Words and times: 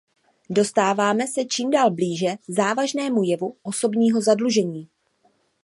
Dostáváme 0.49 1.27
se 1.27 1.45
čím 1.45 1.69
dál 1.71 1.91
blíže 1.91 2.27
závažnému 2.49 3.23
jevu 3.23 3.55
osobního 3.63 4.21
zadlužení. 4.21 4.89